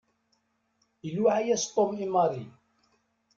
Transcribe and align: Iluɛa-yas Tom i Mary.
Iluɛa-yas 1.07 1.65
Tom 1.73 1.91
i 2.05 2.07
Mary. 2.13 2.45